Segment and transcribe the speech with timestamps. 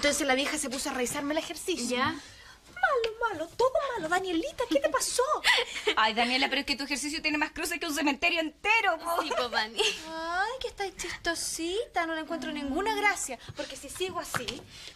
[0.00, 1.98] Entonces la vieja se puso a revisarme el ejercicio.
[1.98, 2.06] ¿Ya?
[2.06, 4.08] Malo, malo, todo malo.
[4.08, 5.22] Danielita, ¿qué te pasó?
[5.96, 8.98] Ay, Daniela, pero es que tu ejercicio tiene más cruces que un cementerio entero.
[8.98, 9.20] po.
[9.20, 9.78] Sí, Dani.
[9.78, 13.38] Ay, que estáis chistosita, no le encuentro ninguna gracia.
[13.54, 14.46] Porque si sigo así,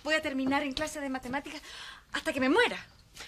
[0.05, 1.61] voy a terminar en clase de matemáticas
[2.15, 2.79] hasta que me muera.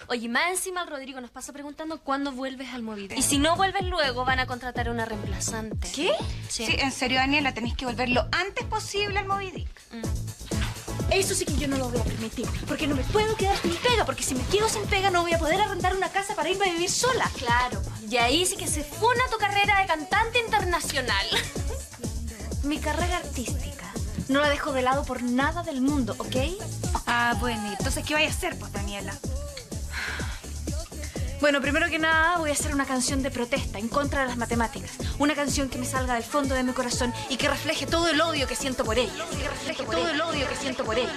[0.08, 3.18] Oye, más encima el Rodrigo nos pasa preguntando cuándo vuelves al Movidec.
[3.18, 5.92] Y si no vuelves luego, van a contratar a una reemplazante.
[5.94, 6.14] ¿Qué?
[6.48, 6.64] Sí.
[6.64, 9.68] Sí, en serio, Daniela, tenés que volver lo antes posible al Moby Dick.
[11.10, 12.46] Eso sí que yo no lo voy a permitir.
[12.66, 14.04] Porque no me puedo quedar sin pega.
[14.04, 16.68] Porque si me quedo sin pega, no voy a poder arrendar una casa para irme
[16.68, 17.30] a vivir sola.
[17.36, 17.80] Claro.
[18.08, 21.26] Y ahí sí que se funa tu carrera de cantante internacional.
[22.64, 23.92] Mi carrera artística
[24.28, 26.36] no la dejo de lado por nada del mundo, ¿ok?
[27.06, 29.14] Ah, bueno, ¿y entonces qué vais a hacer, pues, Daniela?
[31.40, 34.38] Bueno, primero que nada voy a hacer una canción de protesta en contra de las
[34.38, 34.92] matemáticas.
[35.18, 38.20] Una canción que me salga del fondo de mi corazón y que refleje todo el
[38.20, 39.12] odio que siento por ella.
[39.38, 41.12] Que refleje todo el odio que siento por ella.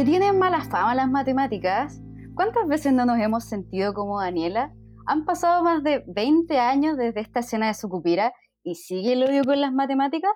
[0.00, 2.00] Que tienen mala fama las matemáticas.
[2.34, 4.74] ¿Cuántas veces no nos hemos sentido como Daniela?
[5.04, 9.44] Han pasado más de 20 años desde esta escena de Sucupira y sigue el odio
[9.44, 10.32] con las matemáticas.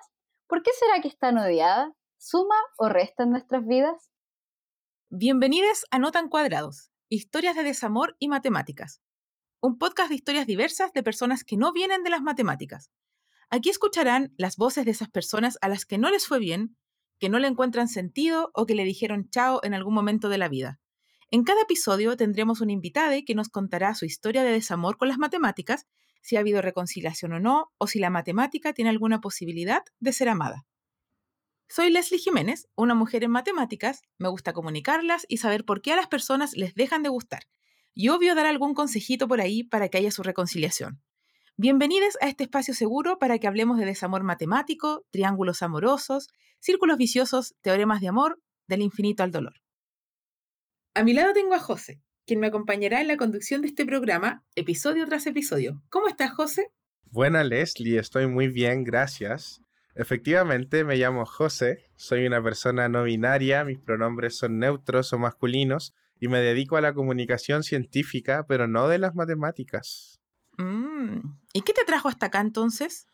[0.47, 1.91] ¿Por qué será que están odiadas?
[2.19, 4.11] ¿Suma o resta en nuestras vidas?
[5.09, 9.01] Bienvenidos a Notan Cuadrados, historias de desamor y matemáticas.
[9.61, 12.91] Un podcast de historias diversas de personas que no vienen de las matemáticas.
[13.49, 16.77] Aquí escucharán las voces de esas personas a las que no les fue bien,
[17.19, 20.49] que no le encuentran sentido o que le dijeron chao en algún momento de la
[20.49, 20.79] vida.
[21.31, 25.17] En cada episodio tendremos un invitado que nos contará su historia de desamor con las
[25.17, 25.85] matemáticas,
[26.21, 30.29] si ha habido reconciliación o no, o si la matemática tiene alguna posibilidad de ser
[30.29, 30.65] amada.
[31.67, 35.95] Soy Leslie Jiménez, una mujer en matemáticas, me gusta comunicarlas y saber por qué a
[35.95, 37.43] las personas les dejan de gustar,
[37.93, 41.01] y obvio dar algún consejito por ahí para que haya su reconciliación.
[41.57, 46.27] Bienvenidos a este espacio seguro para que hablemos de desamor matemático, triángulos amorosos,
[46.59, 49.53] círculos viciosos, teoremas de amor, del infinito al dolor.
[50.95, 54.43] A mi lado tengo a José, quien me acompañará en la conducción de este programa,
[54.55, 55.81] episodio tras episodio.
[55.89, 56.73] ¿Cómo estás, José?
[57.05, 59.61] Buena Leslie, estoy muy bien, gracias.
[59.95, 65.93] Efectivamente, me llamo José, soy una persona no binaria, mis pronombres son neutros o masculinos
[66.19, 70.19] y me dedico a la comunicación científica, pero no de las matemáticas.
[70.57, 71.19] Mm,
[71.53, 73.07] ¿Y qué te trajo hasta acá entonces?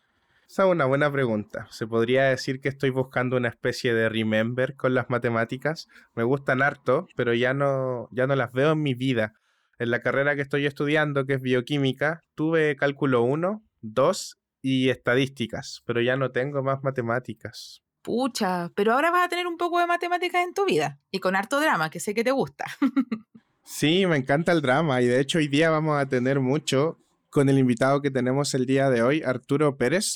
[0.48, 1.68] Esa es una buena pregunta.
[1.72, 5.88] Se podría decir que estoy buscando una especie de remember con las matemáticas.
[6.14, 9.34] Me gustan harto, pero ya no, ya no las veo en mi vida.
[9.80, 15.82] En la carrera que estoy estudiando, que es bioquímica, tuve cálculo 1, 2 y estadísticas,
[15.86, 17.82] pero ya no tengo más matemáticas.
[18.02, 21.36] Pucha, pero ahora vas a tener un poco de matemáticas en tu vida y con
[21.36, 22.66] harto drama, que sé que te gusta.
[23.64, 26.98] Sí, me encanta el drama y de hecho hoy día vamos a tener mucho
[27.32, 30.16] con el invitado que tenemos el día de hoy, Arturo Pérez.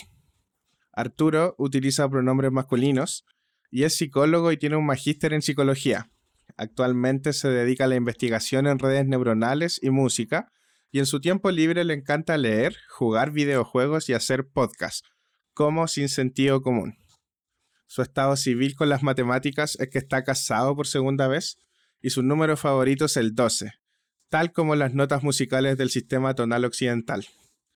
[0.91, 3.25] Arturo utiliza pronombres masculinos
[3.71, 6.11] y es psicólogo y tiene un magíster en psicología.
[6.57, 10.51] Actualmente se dedica a la investigación en redes neuronales y música
[10.91, 15.07] y en su tiempo libre le encanta leer, jugar videojuegos y hacer podcasts,
[15.53, 16.97] como sin sentido común.
[17.87, 21.59] Su estado civil con las matemáticas es que está casado por segunda vez
[22.01, 23.71] y su número favorito es el 12,
[24.29, 27.25] tal como las notas musicales del sistema tonal occidental.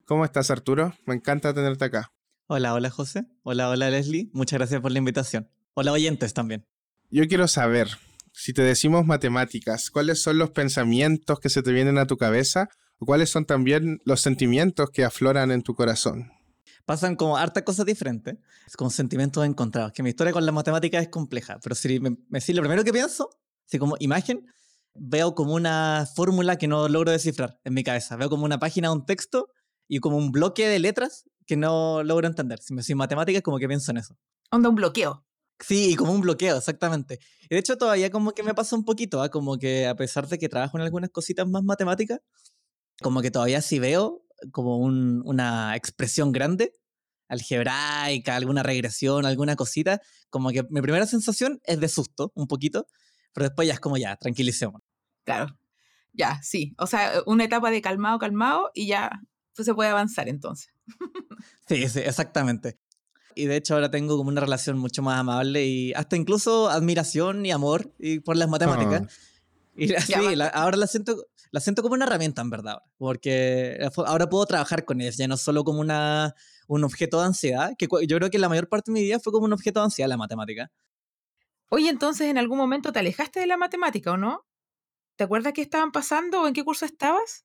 [0.04, 0.94] ¿Cómo estás, Arturo?
[1.06, 2.12] Me encanta tenerte acá.
[2.46, 3.26] Hola, hola José.
[3.42, 4.28] Hola, hola Leslie.
[4.32, 5.48] Muchas gracias por la invitación.
[5.74, 6.66] Hola oyentes también.
[7.08, 7.88] Yo quiero saber,
[8.32, 12.68] si te decimos matemáticas, ¿cuáles son los pensamientos que se te vienen a tu cabeza
[12.98, 16.32] o cuáles son también los sentimientos que afloran en tu corazón?
[16.84, 18.36] Pasan como hartas cosas diferentes,
[18.66, 19.92] es como sentimientos encontrados.
[19.92, 22.82] Que mi historia con la matemática es compleja, pero si me, me decís lo primero
[22.82, 23.30] que pienso,
[23.64, 24.44] si como imagen,
[24.94, 28.16] veo como una fórmula que no logro descifrar en mi cabeza.
[28.16, 29.48] Veo como una página un texto
[29.88, 32.60] y como un bloque de letras que no logro entender.
[32.60, 34.16] Si me decís matemáticas, como que pienso en eso.
[34.50, 35.24] Onda un bloqueo.
[35.58, 37.18] Sí, como un bloqueo, exactamente.
[37.42, 39.28] Y de hecho todavía como que me pasa un poquito, ¿ah?
[39.28, 42.20] como que a pesar de que trabajo en algunas cositas más matemáticas,
[43.02, 46.72] como que todavía sí veo como un- una expresión grande,
[47.28, 50.00] algebraica, alguna regresión, alguna cosita,
[50.30, 52.86] como que mi primera sensación es de susto, un poquito,
[53.32, 54.82] pero después ya es como ya, tranquilicémonos.
[55.24, 55.56] Claro.
[56.12, 56.74] Ya, sí.
[56.78, 59.10] O sea, una etapa de calmado, calmado y ya
[59.54, 60.72] pues, se puede avanzar entonces.
[61.68, 62.78] Sí, sí, exactamente.
[63.36, 67.46] Y de hecho ahora tengo como una relación mucho más amable y hasta incluso admiración
[67.46, 69.02] y amor y por las matemáticas.
[69.76, 72.78] Y la- Ya, sí, la- ahora la siento, la siento como una herramienta en verdad,
[72.98, 76.34] porque ahora puedo trabajar con ellas, ya no solo como una,
[76.66, 79.32] un objeto de ansiedad, que yo creo que la mayor parte de mi vida fue
[79.32, 80.72] como un objeto de ansiedad la matemática.
[81.70, 84.44] Oye, entonces en algún momento te alejaste de la matemática, ¿o no?
[85.20, 87.44] ¿Te acuerdas qué estaban pasando o en qué curso estabas?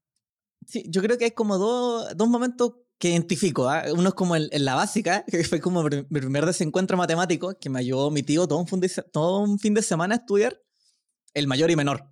[0.65, 3.67] Sí, yo creo que hay como dos, dos momentos que identifico.
[3.67, 3.83] ¿ah?
[3.93, 7.69] Uno es como en, en la básica, que fue como mi primer desencuentro matemático, que
[7.69, 10.57] me ayudó mi tío todo un, fin de, todo un fin de semana a estudiar
[11.33, 12.05] el mayor y menor.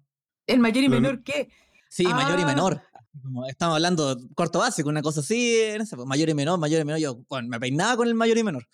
[0.48, 1.48] ¿El mayor y menor qué?
[1.90, 2.48] Sí, mayor y Ah.
[2.48, 2.82] menor.
[3.22, 6.60] Como estamos hablando de cuarto básico, una cosa así, no sé, pues, mayor y menor,
[6.60, 7.00] mayor y menor.
[7.00, 8.68] Yo bueno, me peinaba con el mayor y menor.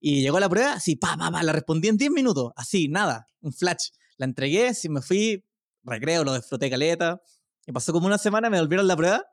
[0.00, 3.26] Y llegó la prueba, así, pa, pa, pa, la respondí en 10 minutos, así, nada,
[3.40, 3.88] un flash.
[4.18, 5.45] La entregué, sí, me fui,
[5.86, 7.20] recreo, lo disfruté caleta.
[7.66, 9.24] Y pasó como una semana, me volvieron la prueba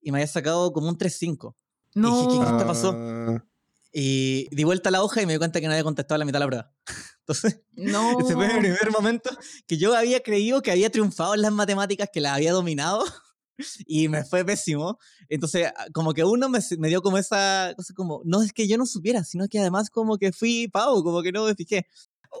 [0.00, 1.54] y me había sacado como un 3-5.
[1.94, 2.08] No.
[2.28, 2.94] dije, ¿qué- te pasó?
[2.96, 3.44] Ah,
[3.92, 6.24] Y di vuelta a la hoja y me di cuenta que no había contestado la
[6.24, 6.72] mitad de la prueba.
[7.20, 8.18] Entonces, No.
[8.20, 9.30] ese fue mi primer momento
[9.66, 13.04] que yo había creído que había triunfado en las matemáticas, que las había dominado
[13.86, 14.98] y me fue pésimo.
[15.28, 18.66] Entonces, a- como que uno me, me dio como esa cosa como, no es que
[18.68, 21.86] yo no supiera, sino que además como que fui pavo, como que no me fijé.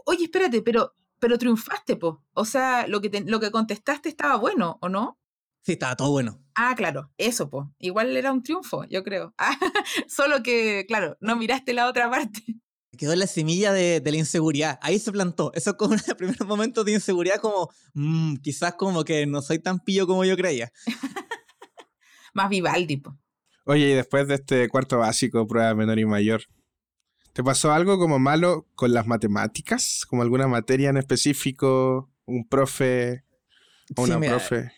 [0.06, 2.24] Oye, espérate, pero, pero triunfaste, po.
[2.32, 5.18] O sea, lo que, te- lo que contestaste estaba bueno, ¿o no?
[5.62, 6.42] Sí, estaba todo bueno.
[6.54, 7.72] Ah, claro, eso, po.
[7.78, 9.34] Igual era un triunfo, yo creo.
[9.38, 9.56] Ah,
[10.08, 12.40] solo que, claro, no miraste la otra parte.
[12.98, 14.78] Quedó la semilla de, de la inseguridad.
[14.82, 15.52] Ahí se plantó.
[15.54, 19.78] Eso como un primer momento de inseguridad, como, "Mm, quizás como que no soy tan
[19.80, 20.72] pillo como yo creía.
[22.34, 23.16] Más Vivaldi, po.
[23.64, 26.42] Oye, y después de este cuarto básico, prueba menor y mayor,
[27.32, 30.04] ¿te pasó algo como malo con las matemáticas?
[30.08, 32.10] ¿Como alguna materia en específico?
[32.26, 33.24] ¿Un profe
[33.96, 34.72] o Sí, una mira, profe?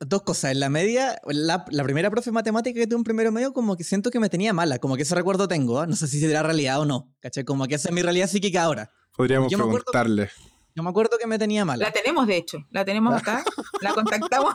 [0.00, 0.52] Dos cosas.
[0.52, 3.76] En la media, la, la primera profe de matemática que tuve en primero medio, como
[3.76, 4.78] que siento que me tenía mala.
[4.78, 5.80] Como que ese recuerdo tengo.
[5.80, 5.86] ¿ah?
[5.86, 7.12] No sé si será realidad o no.
[7.20, 7.44] ¿Cachai?
[7.44, 8.92] Como que esa es mi realidad psíquica ahora.
[9.16, 10.30] Podríamos yo me acuerdo- preguntarle.
[10.76, 11.86] Yo me acuerdo que me tenía mala.
[11.86, 12.58] La tenemos, de hecho.
[12.70, 13.42] La tenemos acá.
[13.80, 14.54] La contactamos.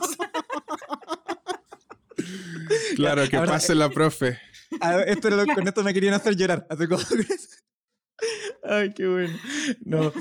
[2.96, 4.40] Claro, que pase la profe.
[4.82, 6.66] A esto era lo- con esto me querían hacer llorar.
[6.70, 7.02] Así como-
[8.64, 9.38] Ay, qué bueno.
[9.84, 10.12] No.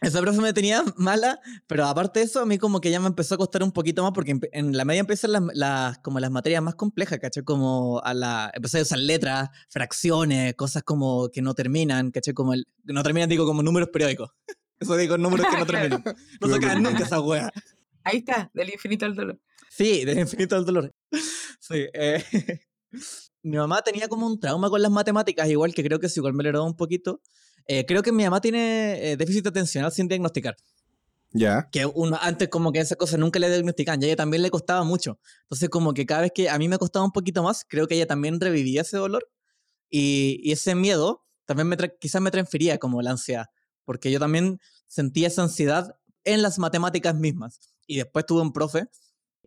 [0.00, 3.08] Esa profe me tenía mala, pero aparte de eso, a mí como que ya me
[3.08, 6.30] empezó a costar un poquito más porque en la media empiezan las, las- como las
[6.30, 7.42] materias más complejas, ¿cachai?
[7.42, 12.32] Como a la, empecé a usar letras, fracciones, cosas como que no terminan, ¿cachai?
[12.34, 14.30] Como el, no terminan, digo, como números periódicos.
[14.80, 16.04] Eso digo, números que no terminan.
[16.40, 17.50] No se acaban nunca esa wea.
[18.04, 19.40] Ahí está, del infinito al dolor.
[19.68, 20.94] Sí, del infinito al dolor.
[21.60, 21.86] Sí.
[21.92, 22.22] eh,
[23.42, 26.34] mi mamá tenía como un trauma con las matemáticas, igual que creo que sí, igual
[26.34, 27.20] me lo heredó un poquito.
[27.66, 30.56] Eh, creo que mi mamá tiene eh, déficit atencional sin diagnosticar.
[31.32, 31.68] Ya.
[31.70, 34.50] Que uno antes como que esas cosas nunca le diagnosticaban y a ella también le
[34.50, 35.20] costaba mucho.
[35.42, 37.96] Entonces como que cada vez que a mí me costaba un poquito más, creo que
[37.96, 39.30] ella también revivía ese dolor
[39.90, 43.46] y, y ese miedo también me quizás me transfería como la ansiedad,
[43.84, 45.94] porque yo también sentía esa ansiedad
[46.24, 47.60] en las matemáticas mismas.
[47.86, 48.86] Y después tuve un profe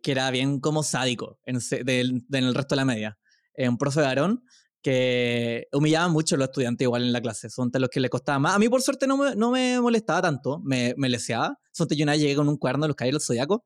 [0.01, 3.17] que era bien como sádico en, ese- del- en el resto de la media.
[3.55, 4.43] Eh, un profe varón
[4.81, 7.49] que humillaba mucho a los estudiantes igual en la clase.
[7.49, 8.55] Son de los que le costaba más.
[8.55, 10.59] A mí, por suerte, no me, no me molestaba tanto.
[10.63, 11.59] Me, me leseaba.
[11.71, 13.63] Son yo una vez llegué con un cuaderno de los caballeros del zodiaco.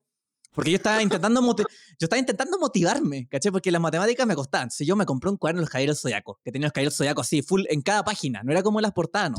[0.52, 1.64] Porque yo estaba intentando moti-
[1.98, 3.52] yo estaba intentando motivarme, ¿cachai?
[3.52, 4.70] Porque las matemáticas me costaban.
[4.70, 6.94] Si yo me compré un cuaderno de los caballeros del zodiaco, que tenía los caballeros
[6.94, 8.42] del zodiaco así, full en cada página.
[8.42, 9.38] No era como las portadas, no.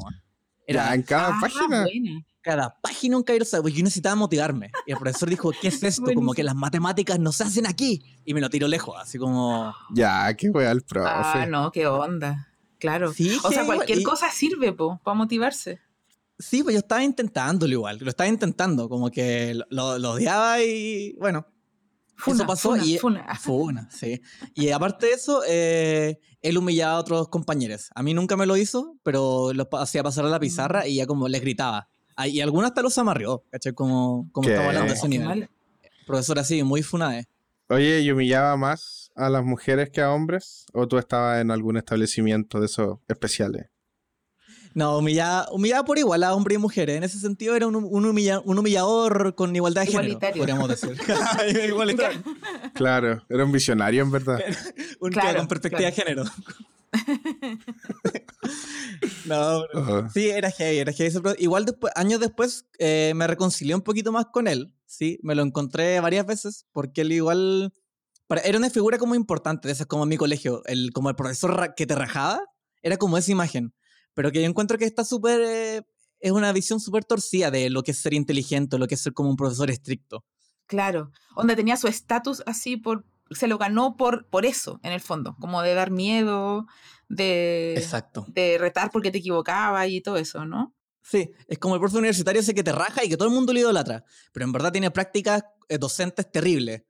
[0.68, 1.82] Era Ya, en cada Ah, página.
[1.84, 2.26] buena.
[2.48, 3.70] Cada página un caballero zodiaco.
[3.70, 4.72] Yo necesitaba motivarme.
[4.86, 6.12] Y el profesor dijo, ¿qué es esto?
[6.16, 8.02] Como que las matemáticas no se hacen aquí.
[8.26, 9.74] Y me lo tiró lejos, así como...
[9.94, 11.10] Ya, qué wea el profe.
[11.12, 12.48] Ah, no, qué onda.
[12.80, 13.12] Claro.
[13.14, 15.80] Sí, o sea, cualquier y- cosa sirve, po, para motivarse.
[16.40, 20.62] Sí, pues yo estaba intentándolo igual, lo estaba intentando, como que lo, lo- lo odiaba
[20.62, 21.48] y bueno,
[22.16, 23.36] Funa, eso pasó funa, y funa.
[23.40, 24.22] fue una, sí.
[24.54, 27.90] Y aparte de eso, eh, él humillaba a otros compañeros.
[27.96, 30.88] A mí nunca me lo hizo, pero lo hacía pasar a la pizarra Mm.
[30.90, 31.90] y ya como les gritaba.
[32.18, 33.74] Ah, Y algunos hasta los amarrió, ¿cachai?
[33.74, 35.50] Como, como estamos hablando de ese nivel.
[36.06, 37.26] Profesor así, muy funae.
[37.70, 40.66] Oye, ¿y humillaba más a las mujeres que a hombres?
[40.74, 43.68] ¿O tú estabas en algún establecimiento de esos especiales?
[44.74, 46.98] No, humillaba, humillaba por igual a hombres y mujeres.
[46.98, 50.42] En ese sentido era un, un, humilla- un humillador con igualdad de género, Igualitario.
[50.42, 50.98] podríamos decir.
[51.68, 52.22] Igualitario.
[52.74, 54.40] Claro, era un visionario en verdad.
[55.00, 56.24] Un Claro, con perspectiva de género.
[59.28, 59.60] no.
[59.74, 61.14] Oh, sí, era heavy, era heavy.
[61.40, 65.44] Igual después, años después eh, me reconcilié un poquito más con él, sí, me lo
[65.44, 67.74] encontré varias veces, porque él igual
[68.28, 71.16] para- era una figura como importante, de esas como en mi colegio, el, como el
[71.16, 72.42] profesor que te rajaba,
[72.82, 73.74] era como esa imagen,
[74.14, 75.82] pero que yo encuentro que está súper, eh,
[76.20, 79.14] es una visión súper torcida de lo que es ser inteligente, lo que es ser
[79.14, 80.26] como un profesor estricto.
[80.66, 81.12] Claro.
[81.36, 83.06] Donde tenía su estatus así por.
[83.32, 85.36] Se lo ganó por, por eso, en el fondo.
[85.40, 86.68] Como de dar miedo,
[87.10, 87.76] de.
[87.78, 88.26] Exacto.
[88.30, 90.76] De retar porque te equivocaba y todo eso, ¿no?
[91.02, 93.54] Sí, es como el profesor universitario ese que te raja y que todo el mundo
[93.54, 94.04] lo idolatra,
[94.34, 96.84] pero en verdad tiene prácticas eh, docentes terribles.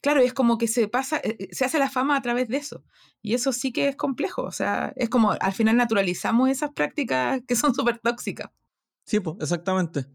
[0.00, 2.56] Claro, es como que se pasa, eh, eh, se hace la fama a través de
[2.56, 2.84] eso.
[3.20, 4.42] Y eso sí que es complejo.
[4.42, 8.50] O sea, es como al final naturalizamos esas prácticas que son súper tóxicas.
[9.04, 10.06] Sí, pues, exactamente.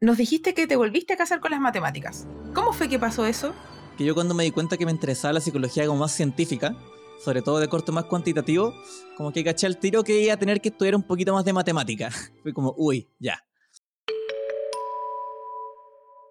[0.00, 2.26] Nos dijiste que te volviste a casar con las matemáticas.
[2.54, 3.54] ¿Cómo fue que pasó eso?
[3.96, 6.74] Que yo cuando me di cuenta que me interesaba la psicología como más científica,
[7.22, 8.74] sobre todo de corte más cuantitativo,
[9.16, 11.52] como que caché al tiro que iba a tener que estudiar un poquito más de
[11.52, 12.10] matemática.
[12.42, 13.38] Fue como, uy, ya.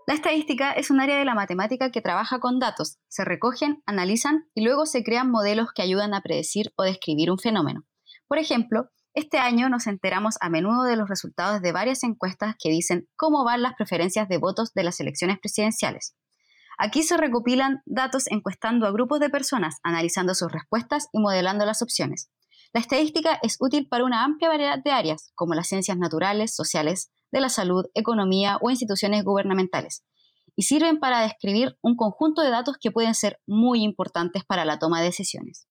[0.07, 4.49] La estadística es un área de la matemática que trabaja con datos, se recogen, analizan
[4.53, 7.85] y luego se crean modelos que ayudan a predecir o describir un fenómeno.
[8.27, 12.69] Por ejemplo, este año nos enteramos a menudo de los resultados de varias encuestas que
[12.69, 16.15] dicen cómo van las preferencias de votos de las elecciones presidenciales.
[16.77, 21.81] Aquí se recopilan datos encuestando a grupos de personas, analizando sus respuestas y modelando las
[21.81, 22.29] opciones.
[22.73, 27.11] La estadística es útil para una amplia variedad de áreas, como las ciencias naturales, sociales,
[27.31, 30.03] de la salud, economía o instituciones gubernamentales,
[30.55, 34.79] y sirven para describir un conjunto de datos que pueden ser muy importantes para la
[34.79, 35.67] toma de decisiones.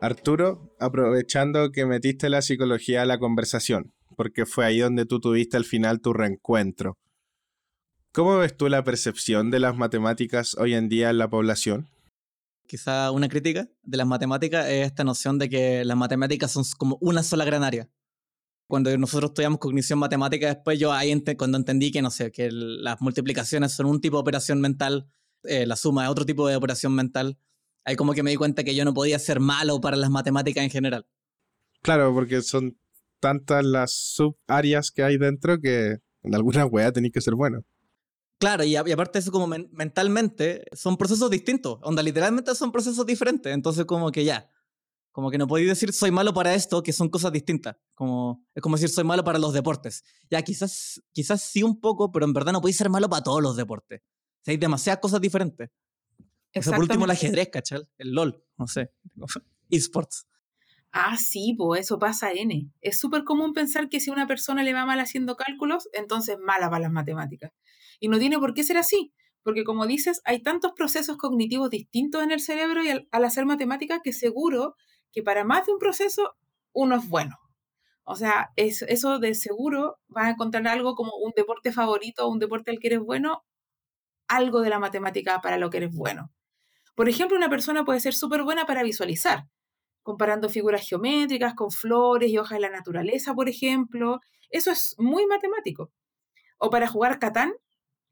[0.00, 5.56] Arturo, aprovechando que metiste la psicología a la conversación, porque fue ahí donde tú tuviste
[5.56, 6.98] al final tu reencuentro.
[8.16, 11.86] ¿Cómo ves tú la percepción de las matemáticas hoy en día en la población?
[12.66, 16.96] Quizá una crítica de las matemáticas es esta noción de que las matemáticas son como
[17.02, 17.90] una sola gran área
[18.68, 23.02] cuando nosotros estudiamos cognición matemática, después yo ahí cuando entendí que, no sé, que las
[23.02, 25.10] multiplicaciones son un tipo de operación mental,
[25.44, 27.38] eh, la suma es otro tipo de operación mental,
[27.84, 30.64] ahí como que me di cuenta que yo no podía ser malo para las matemáticas
[30.64, 31.06] en general.
[31.82, 32.78] Claro, porque son
[33.20, 37.62] tantas las subáreas que hay dentro que en alguna wea tenéis que ser bueno.
[38.38, 41.78] Claro, y, aparte de eso, como mentalmente, son procesos distintos.
[41.82, 43.52] Onda, literalmente son procesos diferentes.
[43.52, 44.50] Entonces, como que ya,
[45.10, 47.76] como que no podéis decir soy malo para esto, que son cosas distintas.
[47.94, 50.04] Como, es como decir soy malo para los deportes.
[50.30, 53.42] Ya, quizás, quizás sí un poco, pero en verdad no podéis ser malo para todos
[53.42, 54.02] los deportes.
[54.46, 55.70] O hay demasiadas cosas diferentes.
[56.54, 57.88] O sea, por último el ajedrez, ¿cachal?
[57.96, 58.92] El LOL, no sé.
[59.70, 60.26] eSports.
[60.98, 62.70] Ah, sí, pues eso pasa N.
[62.80, 66.70] Es súper común pensar que si una persona le va mal haciendo cálculos, entonces mala
[66.70, 67.52] para las matemáticas.
[68.00, 69.12] Y no tiene por qué ser así,
[69.42, 74.00] porque como dices, hay tantos procesos cognitivos distintos en el cerebro y al, hacer matemáticas
[74.02, 74.74] que seguro
[75.12, 76.34] que para más de un proceso
[76.72, 77.36] uno es bueno.
[78.04, 82.70] O sea, eso de seguro vas a encontrar algo como un deporte favorito un deporte
[82.70, 83.44] al que eres bueno,
[84.28, 86.32] algo de la matemática para lo que eres bueno.
[86.94, 89.44] Por ejemplo, una persona puede ser súper buena para visualizar,
[90.06, 94.20] comparando figuras geométricas con flores y hojas de la naturaleza, por ejemplo.
[94.50, 95.90] Eso es muy matemático.
[96.58, 97.52] O para jugar Catán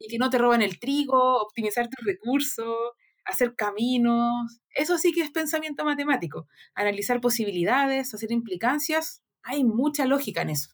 [0.01, 2.77] y que no te roban el trigo, optimizar tus recursos,
[3.25, 6.49] hacer caminos, eso sí que es pensamiento matemático.
[6.75, 10.71] Analizar posibilidades, hacer implicancias, hay mucha lógica en eso.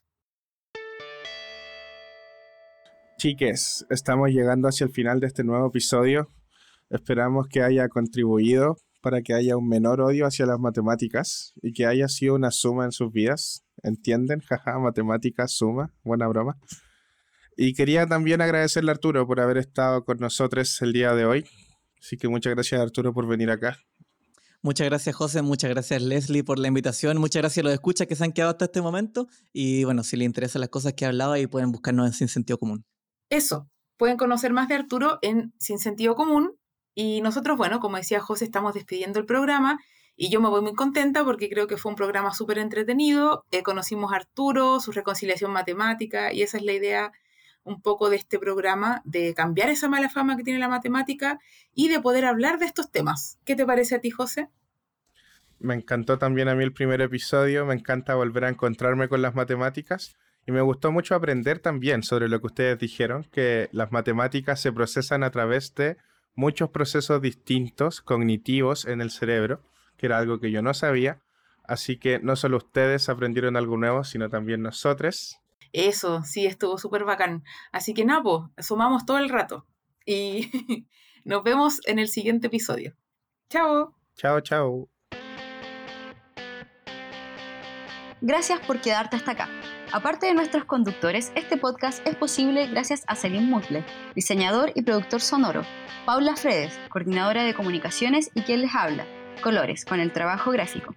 [3.19, 6.29] Chiques, estamos llegando hacia el final de este nuevo episodio.
[6.89, 11.85] Esperamos que haya contribuido para que haya un menor odio hacia las matemáticas y que
[11.85, 13.65] haya sido una suma en sus vidas.
[13.83, 14.39] ¿Entienden?
[14.47, 15.93] Jaja, matemáticas, suma.
[16.03, 16.57] Buena broma.
[17.57, 21.45] Y quería también agradecerle a Arturo por haber estado con nosotros el día de hoy.
[21.99, 23.77] Así que muchas gracias Arturo por venir acá.
[24.63, 28.15] Muchas gracias José, muchas gracias Leslie por la invitación, muchas gracias a los escuchas que
[28.15, 31.07] se han quedado hasta este momento y bueno, si les interesan las cosas que he
[31.07, 32.85] hablado ahí pueden buscarnos en Sin Sentido Común.
[33.29, 36.59] Eso, pueden conocer más de Arturo en Sin Sentido Común
[36.93, 39.79] y nosotros, bueno, como decía José, estamos despidiendo el programa
[40.15, 43.63] y yo me voy muy contenta porque creo que fue un programa súper entretenido, eh,
[43.63, 47.11] conocimos a Arturo, su reconciliación matemática y esa es la idea
[47.63, 51.39] un poco de este programa, de cambiar esa mala fama que tiene la matemática
[51.73, 53.39] y de poder hablar de estos temas.
[53.45, 54.49] ¿Qué te parece a ti, José?
[55.59, 59.35] Me encantó también a mí el primer episodio, me encanta volver a encontrarme con las
[59.35, 60.15] matemáticas
[60.47, 64.73] y me gustó mucho aprender también sobre lo que ustedes dijeron, que las matemáticas se
[64.73, 65.97] procesan a través de
[66.35, 69.61] muchos procesos distintos cognitivos en el cerebro,
[69.97, 71.21] que era algo que yo no sabía.
[71.63, 75.39] Así que no solo ustedes aprendieron algo nuevo, sino también nosotros.
[75.73, 77.43] Eso, sí, estuvo súper bacán.
[77.71, 79.65] Así que Napo, sumamos todo el rato.
[80.05, 80.49] Y
[81.23, 82.95] nos vemos en el siguiente episodio.
[83.49, 83.95] Chao.
[84.15, 84.89] Chao, chao.
[88.21, 89.49] Gracias por quedarte hasta acá.
[89.93, 93.83] Aparte de nuestros conductores, este podcast es posible gracias a Selim Musle,
[94.15, 95.63] diseñador y productor sonoro,
[96.05, 99.05] Paula Fredes, coordinadora de comunicaciones y quien les habla,
[99.43, 100.95] Colores, con el trabajo gráfico.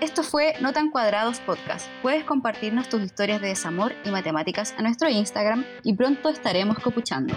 [0.00, 1.86] Esto fue No tan cuadrados podcast.
[2.00, 7.34] Puedes compartirnos tus historias de desamor y matemáticas a nuestro Instagram y pronto estaremos copuchando.